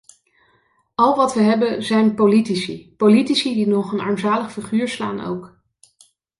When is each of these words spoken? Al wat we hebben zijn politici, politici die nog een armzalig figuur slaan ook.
Al 0.95 1.15
wat 1.15 1.33
we 1.33 1.41
hebben 1.41 1.83
zijn 1.83 2.15
politici, 2.15 2.93
politici 2.97 3.53
die 3.53 3.67
nog 3.67 3.91
een 3.93 3.99
armzalig 3.99 4.51
figuur 4.51 4.87
slaan 4.87 5.19
ook. 5.23 5.59